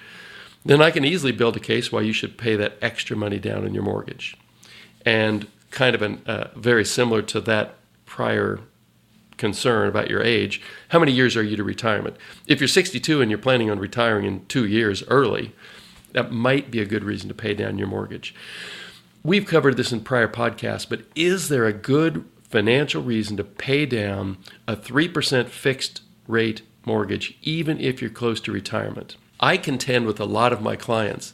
then 0.66 0.82
I 0.82 0.90
can 0.90 1.06
easily 1.06 1.32
build 1.32 1.56
a 1.58 1.60
case 1.60 1.92
why 1.92 2.02
you 2.02 2.12
should 2.12 2.40
pay 2.40 2.56
that 2.56 2.76
extra 2.82 3.16
money 3.16 3.38
down 3.38 3.66
on 3.66 3.76
your 3.76 3.84
mortgage. 3.84 4.36
And 5.06 5.46
kind 5.70 5.94
of 5.94 6.02
an, 6.02 6.24
uh, 6.26 6.48
very 6.56 6.86
similar 6.86 7.22
to 7.22 7.42
that 7.42 7.76
prior 8.08 8.62
concern 9.38 9.88
about 9.88 10.10
your 10.10 10.24
age, 10.24 10.60
how 10.90 10.98
many 10.98 11.12
years 11.12 11.38
are 11.38 11.44
you 11.44 11.56
to 11.56 11.64
retirement? 11.64 12.18
If 12.48 12.60
you're 12.60 12.68
62 12.68 13.22
and 13.22 13.30
you're 13.30 13.38
planning 13.38 13.70
on 13.70 13.78
retiring 13.78 14.26
in 14.26 14.48
two 14.48 14.66
years 14.66 15.04
early, 15.08 15.54
that 16.14 16.32
might 16.32 16.72
be 16.72 16.80
a 16.80 16.86
good 16.86 17.04
reason 17.04 17.28
to 17.28 17.36
pay 17.36 17.54
down 17.54 17.78
your 17.78 17.88
mortgage. 17.88 18.34
We've 19.24 19.46
covered 19.46 19.78
this 19.78 19.92
in 19.92 20.02
prior 20.02 20.28
podcasts, 20.28 20.88
but 20.88 21.02
is 21.16 21.50
there 21.50 21.66
a 21.66 21.74
good 21.74 22.26
financial 22.50 23.02
reason 23.02 23.38
to 23.38 23.44
pay 23.44 23.86
down 23.86 24.38
a 24.68 24.76
3% 24.76 25.48
fixed 25.48 26.02
rate 26.28 26.62
mortgage, 26.86 27.38
even 27.42 27.80
if 27.80 28.02
you're 28.02 28.12
close 28.12 28.40
to 28.42 28.52
retirement? 28.52 29.16
I 29.40 29.58
contend 29.58 30.06
with 30.06 30.20
a 30.20 30.26
lot 30.26 30.54
of 30.54 30.62
my 30.62 30.76
clients 30.76 31.34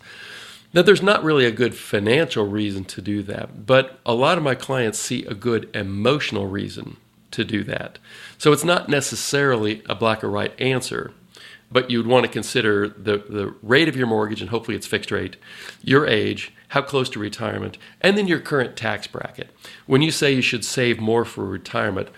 that 0.71 0.85
there's 0.85 1.01
not 1.01 1.23
really 1.23 1.45
a 1.45 1.51
good 1.51 1.75
financial 1.75 2.45
reason 2.45 2.85
to 2.85 3.01
do 3.01 3.23
that, 3.23 3.65
but 3.65 3.99
a 4.05 4.13
lot 4.13 4.37
of 4.37 4.43
my 4.43 4.55
clients 4.55 4.99
see 4.99 5.25
a 5.25 5.33
good 5.33 5.69
emotional 5.75 6.47
reason 6.47 6.97
to 7.31 7.43
do 7.43 7.63
that. 7.63 7.97
So 8.37 8.51
it's 8.51 8.63
not 8.63 8.89
necessarily 8.89 9.81
a 9.87 9.95
black 9.95 10.23
or 10.23 10.29
white 10.29 10.59
answer 10.59 11.11
but 11.71 11.91
you'd 11.91 12.07
want 12.07 12.25
to 12.25 12.31
consider 12.31 12.87
the, 12.87 13.17
the 13.17 13.53
rate 13.61 13.87
of 13.87 13.95
your 13.95 14.07
mortgage, 14.07 14.41
and 14.41 14.49
hopefully 14.49 14.75
it's 14.75 14.87
fixed 14.87 15.11
rate, 15.11 15.37
your 15.81 16.07
age, 16.07 16.53
how 16.69 16.81
close 16.81 17.09
to 17.09 17.19
retirement, 17.19 17.77
and 18.01 18.17
then 18.17 18.27
your 18.27 18.39
current 18.39 18.75
tax 18.75 19.07
bracket. 19.07 19.49
When 19.85 20.01
you 20.01 20.11
say 20.11 20.31
you 20.31 20.41
should 20.41 20.65
save 20.65 20.99
more 20.99 21.25
for 21.25 21.45
retirement, 21.45 22.09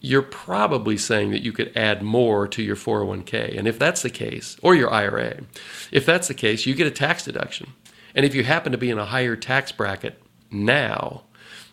you're 0.00 0.22
probably 0.22 0.96
saying 0.96 1.30
that 1.30 1.42
you 1.42 1.52
could 1.52 1.76
add 1.76 2.02
more 2.02 2.48
to 2.48 2.62
your 2.62 2.74
401k. 2.74 3.56
And 3.56 3.68
if 3.68 3.78
that's 3.78 4.02
the 4.02 4.10
case, 4.10 4.56
or 4.60 4.74
your 4.74 4.92
IRA, 4.92 5.42
if 5.92 6.04
that's 6.04 6.28
the 6.28 6.34
case, 6.34 6.66
you 6.66 6.74
get 6.74 6.88
a 6.88 6.90
tax 6.90 7.24
deduction. 7.24 7.72
And 8.14 8.26
if 8.26 8.34
you 8.34 8.42
happen 8.44 8.72
to 8.72 8.78
be 8.78 8.90
in 8.90 8.98
a 8.98 9.06
higher 9.06 9.36
tax 9.36 9.70
bracket 9.72 10.20
now 10.50 11.22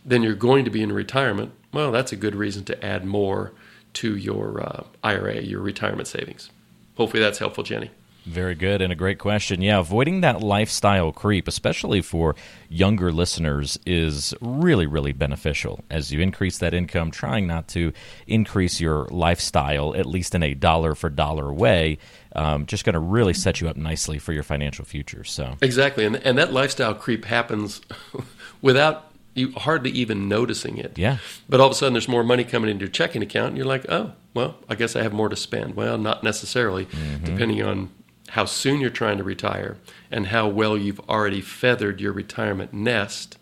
than 0.05 0.21
you're 0.21 0.35
going 0.35 0.63
to 0.65 0.71
be 0.71 0.83
in 0.83 0.91
retirement, 0.91 1.51
well, 1.73 1.91
that's 1.91 2.11
a 2.11 2.15
good 2.15 2.35
reason 2.35 2.63
to 2.65 2.85
add 2.85 3.03
more 3.03 3.53
to 3.93 4.15
your 4.15 4.61
uh, 4.61 4.83
IRA, 5.03 5.41
your 5.41 5.61
retirement 5.61 6.07
savings. 6.07 6.51
Hopefully 6.99 7.23
that's 7.23 7.39
helpful, 7.39 7.63
Jenny. 7.63 7.91
Very 8.25 8.55
good 8.55 8.81
and 8.81 8.91
a 8.91 8.95
great 8.95 9.19
question. 9.19 9.61
Yeah, 9.61 9.79
avoiding 9.79 10.19
that 10.19 10.41
lifestyle 10.41 11.13
creep, 11.13 11.47
especially 11.47 12.01
for 12.01 12.35
younger 12.67 13.13
listeners, 13.13 13.79
is 13.85 14.33
really, 14.41 14.85
really 14.85 15.13
beneficial. 15.13 15.79
As 15.89 16.11
you 16.11 16.19
increase 16.19 16.57
that 16.57 16.73
income, 16.73 17.09
trying 17.09 17.47
not 17.47 17.69
to 17.69 17.93
increase 18.27 18.81
your 18.81 19.05
lifestyle, 19.11 19.95
at 19.95 20.05
least 20.05 20.35
in 20.35 20.43
a 20.43 20.53
dollar 20.53 20.93
for 20.93 21.09
dollar 21.09 21.53
way, 21.53 21.99
um, 22.35 22.65
just 22.65 22.83
going 22.83 22.95
to 22.95 22.99
really 22.99 23.33
set 23.33 23.61
you 23.61 23.69
up 23.69 23.77
nicely 23.77 24.19
for 24.19 24.33
your 24.33 24.43
financial 24.43 24.83
future. 24.83 25.23
So 25.23 25.55
exactly, 25.61 26.03
and 26.05 26.17
and 26.17 26.37
that 26.37 26.51
lifestyle 26.51 26.93
creep 26.93 27.23
happens 27.23 27.79
without 28.61 29.08
hardly 29.47 29.91
even 29.91 30.27
noticing 30.27 30.77
it. 30.77 30.97
Yeah. 30.97 31.17
But 31.47 31.59
all 31.59 31.67
of 31.67 31.71
a 31.71 31.75
sudden, 31.75 31.93
there's 31.93 32.07
more 32.07 32.23
money 32.23 32.43
coming 32.43 32.69
into 32.69 32.81
your 32.83 32.91
checking 32.91 33.21
account, 33.21 33.49
and 33.49 33.57
you're 33.57 33.65
like, 33.65 33.85
oh, 33.89 34.13
well, 34.33 34.57
I 34.67 34.75
guess 34.75 34.95
I 34.95 35.03
have 35.03 35.13
more 35.13 35.29
to 35.29 35.35
spend. 35.35 35.75
Well, 35.75 35.97
not 35.97 36.23
necessarily, 36.23 36.85
mm-hmm. 36.85 37.25
depending 37.25 37.63
on 37.63 37.89
how 38.29 38.45
soon 38.45 38.79
you're 38.79 38.89
trying 38.89 39.17
to 39.17 39.23
retire 39.23 39.77
and 40.11 40.27
how 40.27 40.47
well 40.47 40.77
you've 40.77 40.99
already 41.09 41.41
feathered 41.41 41.99
your 41.99 42.13
retirement 42.13 42.73
nest 42.73 43.37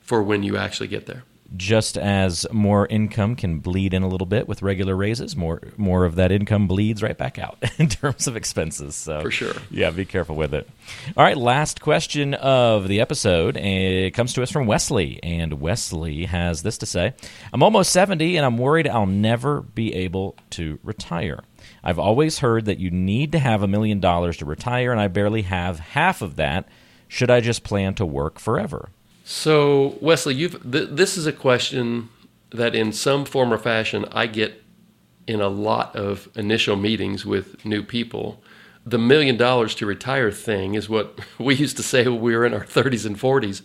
for 0.00 0.22
when 0.22 0.42
you 0.42 0.56
actually 0.56 0.88
get 0.88 1.06
there 1.06 1.24
just 1.56 1.96
as 1.96 2.46
more 2.52 2.86
income 2.86 3.34
can 3.34 3.60
bleed 3.60 3.94
in 3.94 4.02
a 4.02 4.08
little 4.08 4.26
bit 4.26 4.46
with 4.46 4.62
regular 4.62 4.94
raises, 4.94 5.34
more 5.34 5.62
more 5.76 6.04
of 6.04 6.16
that 6.16 6.30
income 6.30 6.66
bleeds 6.66 7.02
right 7.02 7.16
back 7.16 7.38
out 7.38 7.58
in 7.78 7.88
terms 7.88 8.26
of 8.26 8.36
expenses. 8.36 8.94
So 8.94 9.20
for 9.22 9.30
sure, 9.30 9.54
yeah, 9.70 9.90
be 9.90 10.04
careful 10.04 10.36
with 10.36 10.52
it. 10.52 10.68
All 11.16 11.24
right, 11.24 11.36
last 11.36 11.80
question 11.80 12.34
of 12.34 12.88
the 12.88 13.00
episode. 13.00 13.56
It 13.56 14.12
comes 14.14 14.34
to 14.34 14.42
us 14.42 14.50
from 14.50 14.66
Wesley, 14.66 15.20
and 15.22 15.60
Wesley 15.60 16.26
has 16.26 16.62
this 16.62 16.78
to 16.78 16.86
say: 16.86 17.14
"I'm 17.52 17.62
almost 17.62 17.92
70, 17.92 18.36
and 18.36 18.44
I'm 18.44 18.58
worried 18.58 18.86
I'll 18.86 19.06
never 19.06 19.62
be 19.62 19.94
able 19.94 20.36
to 20.50 20.78
retire. 20.82 21.42
I've 21.82 21.98
always 21.98 22.40
heard 22.40 22.66
that 22.66 22.78
you 22.78 22.90
need 22.90 23.32
to 23.32 23.38
have 23.38 23.62
a 23.62 23.68
million 23.68 24.00
dollars 24.00 24.36
to 24.38 24.44
retire, 24.44 24.92
and 24.92 25.00
I 25.00 25.08
barely 25.08 25.42
have 25.42 25.78
half 25.78 26.20
of 26.20 26.36
that. 26.36 26.68
Should 27.08 27.30
I 27.30 27.40
just 27.40 27.64
plan 27.64 27.94
to 27.94 28.04
work 28.04 28.38
forever?" 28.38 28.90
So, 29.30 29.98
Wesley, 30.00 30.36
you've 30.36 30.72
th- 30.72 30.88
this 30.90 31.18
is 31.18 31.26
a 31.26 31.34
question 31.34 32.08
that, 32.48 32.74
in 32.74 32.94
some 32.94 33.26
form 33.26 33.52
or 33.52 33.58
fashion, 33.58 34.06
I 34.10 34.26
get 34.26 34.64
in 35.26 35.42
a 35.42 35.48
lot 35.48 35.94
of 35.94 36.30
initial 36.34 36.76
meetings 36.76 37.26
with 37.26 37.62
new 37.62 37.82
people. 37.82 38.42
The 38.86 38.96
million 38.96 39.36
dollars 39.36 39.74
to 39.74 39.86
retire 39.86 40.30
thing 40.30 40.72
is 40.72 40.88
what 40.88 41.18
we 41.38 41.54
used 41.54 41.76
to 41.76 41.82
say 41.82 42.04
when 42.08 42.22
we 42.22 42.34
were 42.34 42.46
in 42.46 42.54
our 42.54 42.64
30s 42.64 43.04
and 43.04 43.20
40s, 43.20 43.60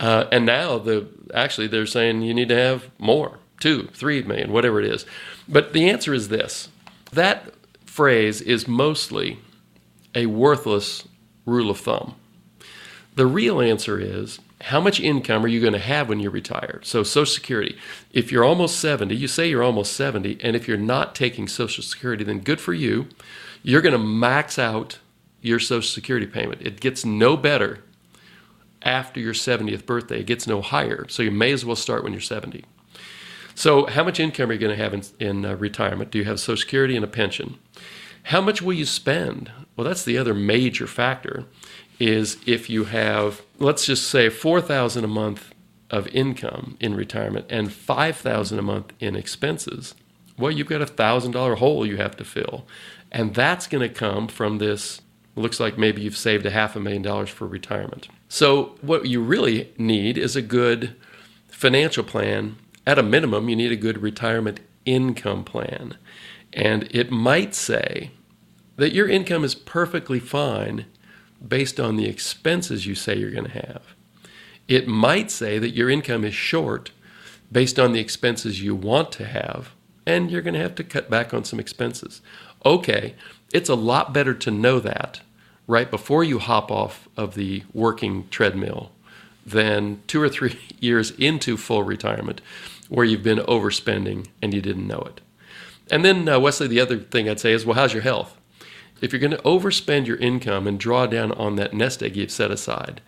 uh, 0.00 0.24
and 0.32 0.44
now 0.44 0.78
the 0.78 1.06
actually 1.32 1.68
they're 1.68 1.86
saying 1.86 2.22
you 2.22 2.34
need 2.34 2.48
to 2.48 2.56
have 2.56 2.90
more, 2.98 3.38
two, 3.60 3.88
three 3.92 4.24
million, 4.24 4.50
whatever 4.50 4.80
it 4.80 4.86
is. 4.86 5.06
But 5.48 5.72
the 5.72 5.88
answer 5.88 6.12
is 6.12 6.30
this: 6.30 6.68
that 7.12 7.54
phrase 7.86 8.40
is 8.40 8.66
mostly 8.66 9.38
a 10.16 10.26
worthless 10.26 11.06
rule 11.46 11.70
of 11.70 11.78
thumb. 11.78 12.16
The 13.14 13.26
real 13.26 13.60
answer 13.60 14.00
is 14.00 14.40
how 14.62 14.80
much 14.80 15.00
income 15.00 15.44
are 15.44 15.48
you 15.48 15.60
going 15.60 15.72
to 15.72 15.78
have 15.78 16.08
when 16.08 16.20
you 16.20 16.28
retire? 16.28 16.80
So, 16.82 17.02
Social 17.02 17.32
Security. 17.32 17.78
If 18.12 18.30
you're 18.30 18.44
almost 18.44 18.78
70, 18.78 19.14
you 19.16 19.26
say 19.26 19.48
you're 19.48 19.62
almost 19.62 19.94
70, 19.94 20.38
and 20.42 20.54
if 20.54 20.68
you're 20.68 20.76
not 20.76 21.14
taking 21.14 21.48
Social 21.48 21.82
Security, 21.82 22.24
then 22.24 22.40
good 22.40 22.60
for 22.60 22.74
you. 22.74 23.08
You're 23.62 23.80
going 23.80 23.92
to 23.92 23.98
max 23.98 24.58
out 24.58 24.98
your 25.40 25.58
Social 25.58 25.88
Security 25.88 26.26
payment. 26.26 26.60
It 26.62 26.80
gets 26.80 27.04
no 27.04 27.36
better 27.36 27.80
after 28.82 29.20
your 29.20 29.34
70th 29.34 29.84
birthday, 29.84 30.20
it 30.20 30.26
gets 30.26 30.46
no 30.46 30.60
higher. 30.60 31.06
So, 31.08 31.22
you 31.22 31.30
may 31.30 31.52
as 31.52 31.64
well 31.64 31.76
start 31.76 32.04
when 32.04 32.12
you're 32.12 32.20
70. 32.20 32.64
So, 33.54 33.86
how 33.86 34.04
much 34.04 34.20
income 34.20 34.50
are 34.50 34.52
you 34.52 34.58
going 34.58 34.76
to 34.76 34.82
have 34.82 34.92
in, 34.92 35.02
in 35.18 35.44
uh, 35.46 35.54
retirement? 35.56 36.10
Do 36.10 36.18
you 36.18 36.24
have 36.24 36.38
Social 36.38 36.60
Security 36.60 36.96
and 36.96 37.04
a 37.04 37.08
pension? 37.08 37.58
How 38.24 38.42
much 38.42 38.60
will 38.60 38.74
you 38.74 38.84
spend? 38.84 39.50
Well, 39.74 39.86
that's 39.86 40.04
the 40.04 40.18
other 40.18 40.34
major 40.34 40.86
factor 40.86 41.46
is 42.00 42.38
if 42.46 42.70
you 42.70 42.84
have, 42.84 43.42
let's 43.58 43.84
just 43.84 44.08
say, 44.08 44.30
4000 44.30 45.04
a 45.04 45.06
month 45.08 45.54
of 45.90 46.08
income 46.08 46.76
in 46.80 46.94
retirement 46.96 47.46
and 47.50 47.72
5000 47.72 48.58
a 48.58 48.62
month 48.62 48.92
in 48.98 49.14
expenses, 49.14 49.94
well, 50.38 50.50
you've 50.50 50.66
got 50.66 50.80
a 50.80 50.86
$1,000 50.86 51.58
hole 51.58 51.84
you 51.86 51.98
have 51.98 52.16
to 52.16 52.24
fill. 52.24 52.66
And 53.12 53.34
that's 53.34 53.66
going 53.66 53.86
to 53.86 53.94
come 53.94 54.26
from 54.28 54.58
this, 54.58 55.02
looks 55.36 55.60
like 55.60 55.76
maybe 55.76 56.00
you've 56.00 56.16
saved 56.16 56.46
a 56.46 56.50
half 56.50 56.74
a 56.74 56.80
million 56.80 57.02
dollars 57.02 57.28
for 57.28 57.46
retirement. 57.46 58.08
So, 58.28 58.76
what 58.80 59.06
you 59.06 59.20
really 59.20 59.72
need 59.76 60.16
is 60.16 60.36
a 60.36 60.42
good 60.42 60.96
financial 61.48 62.04
plan. 62.04 62.56
At 62.86 62.98
a 62.98 63.02
minimum, 63.02 63.48
you 63.48 63.56
need 63.56 63.72
a 63.72 63.76
good 63.76 63.98
retirement 63.98 64.60
income 64.86 65.44
plan. 65.44 65.98
And 66.52 66.88
it 66.90 67.10
might 67.10 67.54
say 67.54 68.12
that 68.76 68.92
your 68.92 69.08
income 69.08 69.44
is 69.44 69.54
perfectly 69.54 70.20
fine 70.20 70.86
based 71.46 71.80
on 71.80 71.96
the 71.96 72.06
expenses 72.06 72.86
you 72.86 72.94
say 72.94 73.16
you're 73.16 73.30
going 73.30 73.50
to 73.50 73.66
have. 73.66 73.82
It 74.68 74.86
might 74.86 75.30
say 75.30 75.58
that 75.58 75.74
your 75.74 75.90
income 75.90 76.24
is 76.24 76.34
short 76.34 76.92
based 77.50 77.78
on 77.78 77.92
the 77.92 78.00
expenses 78.00 78.62
you 78.62 78.74
want 78.74 79.10
to 79.12 79.24
have, 79.24 79.74
and 80.06 80.30
you're 80.30 80.42
going 80.42 80.54
to 80.54 80.60
have 80.60 80.76
to 80.76 80.84
cut 80.84 81.10
back 81.10 81.34
on 81.34 81.44
some 81.44 81.58
expenses. 81.58 82.20
Okay, 82.64 83.14
it's 83.52 83.68
a 83.68 83.74
lot 83.74 84.12
better 84.12 84.34
to 84.34 84.50
know 84.50 84.78
that 84.78 85.20
right 85.66 85.90
before 85.90 86.24
you 86.24 86.38
hop 86.38 86.70
off 86.70 87.08
of 87.16 87.34
the 87.34 87.62
working 87.72 88.28
treadmill 88.28 88.90
than 89.46 90.02
two 90.06 90.20
or 90.20 90.28
three 90.28 90.58
years 90.80 91.10
into 91.12 91.56
full 91.56 91.82
retirement 91.82 92.40
where 92.88 93.06
you've 93.06 93.22
been 93.22 93.38
overspending 93.38 94.26
and 94.42 94.52
you 94.52 94.60
didn't 94.60 94.86
know 94.86 95.00
it. 95.00 95.20
And 95.90 96.04
then, 96.04 96.28
uh, 96.28 96.38
Wesley, 96.38 96.68
the 96.68 96.80
other 96.80 96.98
thing 96.98 97.28
I'd 97.28 97.40
say 97.40 97.52
is, 97.52 97.64
well, 97.64 97.76
how's 97.76 97.92
your 97.92 98.02
health? 98.02 98.36
If 99.00 99.12
you're 99.12 99.20
going 99.20 99.30
to 99.30 99.38
overspend 99.38 100.06
your 100.06 100.16
income 100.16 100.66
and 100.66 100.78
draw 100.78 101.06
down 101.06 101.32
on 101.32 101.56
that 101.56 101.74
nest 101.74 102.02
egg 102.02 102.16
you've 102.16 102.30
set 102.30 102.50
aside, 102.50 103.00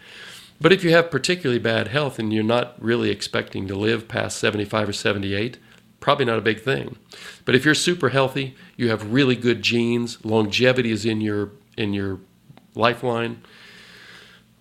but 0.60 0.72
if 0.72 0.84
you 0.84 0.92
have 0.92 1.10
particularly 1.10 1.58
bad 1.58 1.88
health 1.88 2.18
and 2.18 2.32
you're 2.32 2.44
not 2.44 2.80
really 2.80 3.10
expecting 3.10 3.66
to 3.66 3.74
live 3.74 4.06
past 4.06 4.38
75 4.38 4.90
or 4.90 4.92
78, 4.92 5.58
probably 5.98 6.24
not 6.24 6.38
a 6.38 6.42
big 6.42 6.60
thing. 6.60 6.96
But 7.44 7.54
if 7.54 7.64
you're 7.64 7.74
super 7.74 8.10
healthy, 8.10 8.54
you 8.76 8.88
have 8.88 9.12
really 9.12 9.34
good 9.34 9.62
genes, 9.62 10.24
longevity 10.24 10.92
is 10.92 11.04
in 11.04 11.20
your 11.20 11.50
in 11.76 11.94
your 11.94 12.20
lifeline, 12.74 13.42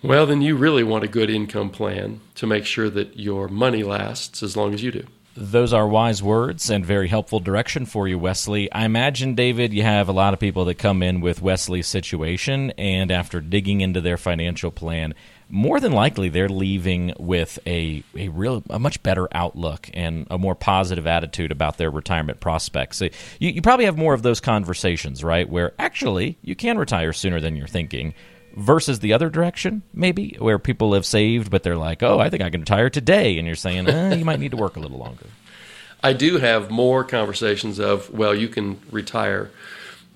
well 0.01 0.25
then 0.25 0.41
you 0.41 0.55
really 0.55 0.83
want 0.83 1.03
a 1.03 1.09
good 1.09 1.29
income 1.29 1.69
plan 1.69 2.21
to 2.35 2.47
make 2.47 2.65
sure 2.65 2.89
that 2.89 3.19
your 3.19 3.47
money 3.47 3.83
lasts 3.83 4.41
as 4.41 4.57
long 4.57 4.73
as 4.73 4.81
you 4.81 4.91
do. 4.91 5.05
Those 5.33 5.71
are 5.71 5.88
wise 5.88 6.21
words 6.21 6.69
and 6.69 6.85
very 6.85 7.07
helpful 7.07 7.39
direction 7.39 7.85
for 7.85 8.05
you, 8.05 8.19
Wesley. 8.19 8.69
I 8.69 8.83
imagine, 8.83 9.33
David, 9.33 9.73
you 9.73 9.81
have 9.81 10.09
a 10.09 10.13
lot 10.13 10.33
of 10.33 10.41
people 10.41 10.65
that 10.65 10.75
come 10.75 11.01
in 11.01 11.21
with 11.21 11.41
Wesley's 11.41 11.88
situation, 11.88 12.71
and 12.71 13.11
after 13.11 13.39
digging 13.39 13.79
into 13.79 14.01
their 14.01 14.17
financial 14.17 14.71
plan, 14.71 15.13
more 15.47 15.79
than 15.79 15.93
likely 15.93 16.27
they're 16.27 16.50
leaving 16.50 17.13
with 17.17 17.59
a, 17.65 18.03
a 18.15 18.27
real 18.27 18.61
a 18.69 18.77
much 18.77 19.01
better 19.03 19.29
outlook 19.31 19.89
and 19.93 20.27
a 20.29 20.38
more 20.38 20.55
positive 20.55 21.07
attitude 21.07 21.51
about 21.51 21.77
their 21.77 21.89
retirement 21.89 22.41
prospects. 22.41 22.97
So 22.97 23.05
you, 23.39 23.51
you 23.51 23.61
probably 23.61 23.85
have 23.85 23.97
more 23.97 24.13
of 24.13 24.23
those 24.23 24.41
conversations, 24.41 25.23
right? 25.23 25.50
Where 25.50 25.73
actually 25.79 26.38
you 26.41 26.55
can 26.55 26.77
retire 26.77 27.13
sooner 27.13 27.39
than 27.39 27.55
you're 27.55 27.67
thinking 27.67 28.13
versus 28.55 29.00
the 29.00 29.13
other 29.13 29.29
direction, 29.29 29.84
maybe, 29.93 30.36
where 30.39 30.60
people 30.60 30.93
have 30.93 31.05
saved, 31.05 31.50
but 31.50 31.63
they're 31.63 31.77
like, 31.77 32.03
oh, 32.03 32.20
I 32.20 32.29
think 32.29 32.41
I 32.41 32.50
can 32.50 32.62
retire 32.62 32.89
today. 32.89 33.38
And 33.38 33.46
you're 33.48 33.55
saying, 33.55 33.88
eh, 33.88 34.15
you 34.15 34.25
might 34.25 34.39
need 34.39 34.51
to 34.51 34.58
work 34.58 34.75
a 34.75 34.79
little 34.79 34.98
longer. 34.98 35.25
I 36.03 36.13
do 36.13 36.38
have 36.38 36.72
more 36.72 37.03
conversations 37.03 37.79
of, 37.79 38.12
well, 38.12 38.34
you 38.34 38.48
can 38.48 38.79
retire. 38.89 39.51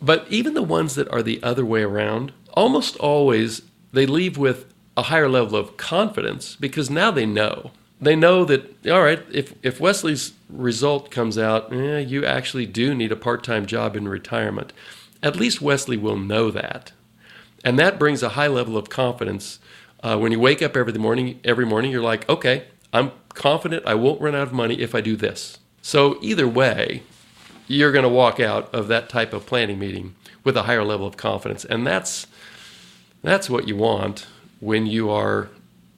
But 0.01 0.25
even 0.29 0.53
the 0.53 0.63
ones 0.63 0.95
that 0.95 1.09
are 1.09 1.21
the 1.21 1.41
other 1.43 1.63
way 1.65 1.83
around, 1.83 2.31
almost 2.53 2.95
always 2.97 3.61
they 3.93 4.05
leave 4.05 4.37
with 4.37 4.73
a 4.97 5.03
higher 5.03 5.29
level 5.29 5.57
of 5.57 5.77
confidence 5.77 6.55
because 6.55 6.89
now 6.89 7.11
they 7.11 7.25
know. 7.25 7.71
They 8.01 8.15
know 8.15 8.45
that, 8.45 8.85
all 8.87 9.03
right, 9.03 9.23
if, 9.31 9.53
if 9.63 9.79
Wesley's 9.79 10.33
result 10.49 11.11
comes 11.11 11.37
out, 11.37 11.71
eh, 11.71 11.99
you 11.99 12.25
actually 12.25 12.65
do 12.65 12.93
need 12.93 13.11
a 13.11 13.15
part 13.15 13.43
time 13.43 13.65
job 13.65 13.95
in 13.95 14.07
retirement, 14.07 14.73
at 15.23 15.35
least 15.35 15.61
Wesley 15.61 15.97
will 15.97 16.17
know 16.17 16.51
that. 16.51 16.91
And 17.65 17.79
that 17.79 17.99
brings 17.99 18.23
a 18.23 18.29
high 18.29 18.47
level 18.47 18.77
of 18.77 18.89
confidence. 18.89 19.59
Uh, 20.01 20.17
when 20.17 20.31
you 20.31 20.39
wake 20.39 20.61
up 20.61 20.77
every 20.77 20.93
morning, 20.93 21.39
every 21.43 21.65
morning, 21.65 21.91
you're 21.91 22.03
like, 22.03 22.29
okay, 22.29 22.65
I'm 22.93 23.11
confident 23.29 23.85
I 23.87 23.95
won't 23.95 24.21
run 24.21 24.35
out 24.35 24.47
of 24.47 24.53
money 24.53 24.79
if 24.79 24.93
I 24.93 25.01
do 25.01 25.15
this. 25.15 25.57
So 25.81 26.17
either 26.21 26.47
way, 26.47 27.03
you're 27.67 27.91
going 27.91 28.03
to 28.03 28.09
walk 28.09 28.39
out 28.39 28.73
of 28.73 28.87
that 28.89 29.09
type 29.09 29.33
of 29.33 29.45
planning 29.47 29.79
meeting 29.79 30.15
with 30.43 30.55
a 30.55 30.63
higher 30.63 30.83
level 30.83 31.07
of 31.07 31.17
confidence, 31.17 31.65
and 31.65 31.85
that's 31.85 32.27
that's 33.23 33.49
what 33.49 33.67
you 33.67 33.75
want 33.75 34.27
when 34.59 34.85
you 34.85 35.09
are 35.09 35.49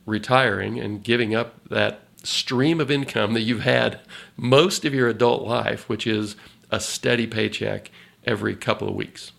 retiring 0.05 0.79
and 0.79 1.03
giving 1.03 1.35
up 1.35 1.53
that 1.67 1.99
stream 2.23 2.79
of 2.79 2.89
income 2.89 3.33
that 3.33 3.41
you've 3.41 3.63
had 3.63 3.99
most 4.37 4.85
of 4.85 4.93
your 4.93 5.09
adult 5.09 5.43
life, 5.43 5.89
which 5.89 6.07
is 6.07 6.37
a 6.71 6.79
steady 6.79 7.27
paycheck 7.27 7.91
every 8.25 8.55
couple 8.55 8.87
of 8.87 8.95
weeks. 8.95 9.33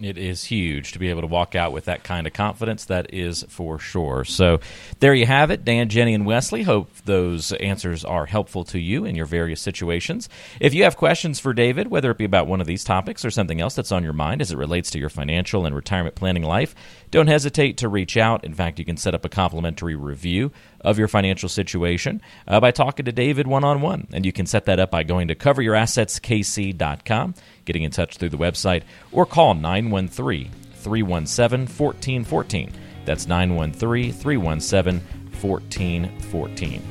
It 0.00 0.18
is 0.18 0.44
huge 0.44 0.92
to 0.92 0.98
be 0.98 1.08
able 1.08 1.22
to 1.22 1.26
walk 1.26 1.54
out 1.54 1.72
with 1.72 1.86
that 1.86 2.04
kind 2.04 2.26
of 2.26 2.34
confidence. 2.34 2.84
That 2.84 3.14
is 3.14 3.46
for 3.48 3.78
sure. 3.78 4.24
So, 4.24 4.60
there 5.00 5.14
you 5.14 5.24
have 5.24 5.50
it. 5.50 5.64
Dan, 5.64 5.88
Jenny, 5.88 6.12
and 6.12 6.26
Wesley. 6.26 6.64
Hope 6.64 6.90
those 7.06 7.52
answers 7.52 8.04
are 8.04 8.26
helpful 8.26 8.64
to 8.64 8.78
you 8.78 9.06
in 9.06 9.14
your 9.14 9.24
various 9.24 9.62
situations. 9.62 10.28
If 10.60 10.74
you 10.74 10.84
have 10.84 10.98
questions 10.98 11.40
for 11.40 11.54
David, 11.54 11.88
whether 11.88 12.10
it 12.10 12.18
be 12.18 12.26
about 12.26 12.46
one 12.46 12.60
of 12.60 12.66
these 12.66 12.84
topics 12.84 13.24
or 13.24 13.30
something 13.30 13.58
else 13.58 13.74
that's 13.74 13.92
on 13.92 14.04
your 14.04 14.12
mind 14.12 14.42
as 14.42 14.52
it 14.52 14.58
relates 14.58 14.90
to 14.90 14.98
your 14.98 15.08
financial 15.08 15.64
and 15.64 15.74
retirement 15.74 16.14
planning 16.14 16.42
life, 16.42 16.74
don't 17.10 17.28
hesitate 17.28 17.78
to 17.78 17.88
reach 17.88 18.18
out. 18.18 18.44
In 18.44 18.52
fact, 18.52 18.78
you 18.78 18.84
can 18.84 18.98
set 18.98 19.14
up 19.14 19.24
a 19.24 19.30
complimentary 19.30 19.94
review 19.94 20.52
of 20.82 20.98
your 20.98 21.08
financial 21.08 21.48
situation 21.48 22.20
uh, 22.46 22.60
by 22.60 22.70
talking 22.70 23.06
to 23.06 23.12
David 23.12 23.46
one 23.46 23.64
on 23.64 23.80
one. 23.80 24.08
And 24.12 24.26
you 24.26 24.32
can 24.32 24.44
set 24.44 24.66
that 24.66 24.78
up 24.78 24.90
by 24.90 25.04
going 25.04 25.28
to 25.28 25.34
coveryourassetskc.com 25.34 27.34
getting 27.66 27.82
in 27.82 27.90
touch 27.90 28.16
through 28.16 28.30
the 28.30 28.38
website, 28.38 28.82
or 29.12 29.26
call 29.26 29.54
913 29.54 30.50
317 30.72 31.66
1414. 31.66 32.72
That's 33.04 33.26
913 33.26 34.12
317 34.12 35.00
1414. 35.40 36.82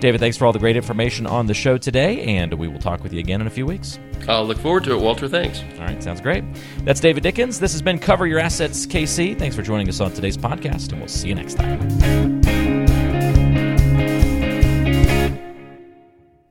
David, 0.00 0.20
thanks 0.20 0.36
for 0.36 0.46
all 0.46 0.52
the 0.52 0.58
great 0.58 0.76
information 0.76 1.28
on 1.28 1.46
the 1.46 1.54
show 1.54 1.78
today, 1.78 2.22
and 2.22 2.52
we 2.54 2.66
will 2.66 2.80
talk 2.80 3.04
with 3.04 3.12
you 3.12 3.20
again 3.20 3.40
in 3.40 3.46
a 3.46 3.50
few 3.50 3.64
weeks. 3.64 4.00
I'll 4.28 4.44
look 4.44 4.58
forward 4.58 4.82
to 4.84 4.96
it, 4.96 5.00
Walter. 5.00 5.28
Thanks. 5.28 5.62
All 5.78 5.86
right, 5.86 6.02
sounds 6.02 6.20
great. 6.20 6.42
That's 6.84 6.98
David 6.98 7.22
Dickens. 7.22 7.60
This 7.60 7.70
has 7.70 7.82
been 7.82 8.00
Cover 8.00 8.26
Your 8.26 8.40
Assets 8.40 8.84
KC. 8.84 9.38
Thanks 9.38 9.54
for 9.54 9.62
joining 9.62 9.88
us 9.88 10.00
on 10.00 10.12
today's 10.12 10.36
podcast, 10.36 10.90
and 10.90 10.98
we'll 10.98 11.08
see 11.08 11.28
you 11.28 11.36
next 11.36 11.54
time. 11.54 12.41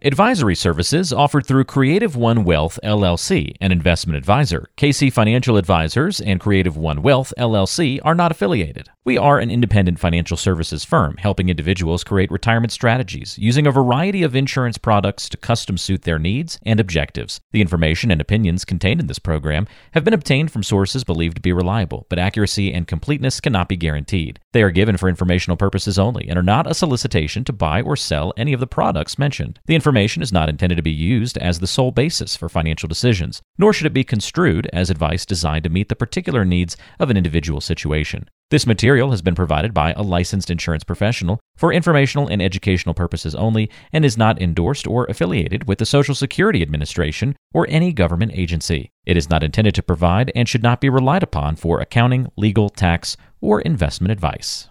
Advisory 0.04 0.56
services 0.56 1.14
offered 1.14 1.46
through 1.46 1.64
Creative 1.64 2.16
One 2.16 2.44
Wealth 2.44 2.80
LLC, 2.84 3.56
an 3.62 3.72
investment 3.72 4.18
advisor. 4.18 4.68
KC 4.76 5.14
Financial 5.14 5.58
Advisors 5.58 6.20
and 6.20 6.40
Creative 6.40 6.76
One 6.76 7.04
Wealth 7.04 7.32
LLC 7.38 8.00
are 8.04 8.16
not 8.16 8.32
affiliated. 8.32 8.90
We 9.06 9.20
are 9.20 9.38
an 9.38 9.52
independent 9.52 10.00
financial 10.00 10.38
services 10.38 10.84
firm 10.84 11.18
helping 11.18 11.50
individuals 11.50 12.04
create 12.04 12.32
retirement 12.32 12.72
strategies 12.72 13.38
using 13.38 13.68
a 13.68 13.72
variety 13.72 14.24
of 14.24 14.36
insurance 14.36 14.80
products 14.80 15.30
to 15.30 15.38
custom 15.38 15.78
suit 15.78 16.02
their 16.02 16.18
needs 16.18 16.58
and 16.66 16.80
objectives. 16.80 17.40
The 17.52 17.62
information 17.62 18.10
and 18.10 18.20
opinions 18.20 18.66
contained 18.66 19.02
in 19.02 19.06
this 19.06 19.20
program 19.20 19.68
have 19.92 20.04
been 20.04 20.16
obtained 20.16 20.50
from 20.50 20.64
sources 20.64 21.04
believed 21.04 21.36
to 21.36 21.42
be 21.44 21.54
reliable, 21.54 22.08
but 22.10 22.18
accuracy 22.18 22.74
and 22.74 22.88
completeness 22.88 23.40
cannot 23.40 23.70
be 23.70 23.78
guaranteed. 23.78 24.40
They 24.54 24.64
are 24.64 24.72
given 24.72 24.98
for 24.98 25.08
informational 25.08 25.56
purposes 25.56 25.98
only 25.98 26.28
and 26.28 26.38
are 26.38 26.44
not 26.44 26.70
a 26.70 26.74
solicitation 26.74 27.46
to 27.46 27.54
buy 27.54 27.82
or 27.82 27.96
sell 27.96 28.34
any 28.36 28.52
of 28.52 28.60
the 28.60 28.68
products 28.68 29.18
mentioned. 29.18 29.60
The 29.66 29.76
information 29.76 30.22
is 30.22 30.34
not 30.34 30.50
intended 30.50 30.76
to 30.76 30.82
be 30.82 30.92
used 30.92 31.38
as 31.38 31.60
the 31.60 31.68
sole 31.68 31.92
basis 31.92 32.36
for 32.36 32.50
financial 32.50 32.90
decisions, 32.90 33.42
nor 33.58 33.72
should 33.72 33.88
it 33.88 33.94
be 33.94 34.04
construed 34.04 34.70
as 34.74 34.90
advice 34.90 35.26
designed 35.26 35.64
to 35.64 35.70
meet 35.70 35.88
the 35.88 35.96
particular 35.96 36.44
needs 36.44 36.76
of 37.00 37.10
an 37.10 37.18
individual 37.18 37.62
situation. 37.62 38.30
This 38.52 38.68
material 38.68 39.12
has 39.12 39.22
been 39.22 39.34
provided 39.34 39.74
by 39.74 39.94
a 39.94 40.02
licensed 40.02 40.52
insurance 40.52 40.84
professional 40.84 41.40
for 41.56 41.72
informational 41.72 42.28
and 42.28 42.42
educational 42.42 42.94
purposes 42.94 43.34
only 43.34 43.70
and 43.94 44.04
is 44.04 44.18
not 44.18 44.42
endorsed 44.42 44.86
or 44.86 45.06
affiliated 45.06 45.70
with 45.70 45.78
the 45.78 45.86
Social 45.86 46.14
Security 46.14 46.62
Administration 46.62 47.38
or 47.54 47.66
any 47.70 47.94
government 47.94 48.34
agency. 48.36 48.92
It 49.06 49.16
is 49.16 49.30
not 49.30 49.42
intended 49.42 49.74
to 49.76 49.82
provide 49.82 50.34
and 50.36 50.50
should 50.50 50.64
not 50.64 50.82
be 50.82 50.90
relied 50.90 51.24
upon 51.24 51.56
for 51.56 51.80
accounting, 51.80 52.28
legal, 52.36 52.68
tax, 52.70 53.16
or 53.40 53.62
investment 53.62 54.12
advice. 54.12 54.68